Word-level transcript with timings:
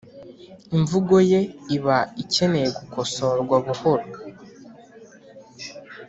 imvugo 0.77 1.15
ye 1.31 1.41
iba 1.75 1.97
ikeneye 2.23 2.67
gukosorwa 2.77 3.55
buhoro 3.65 4.05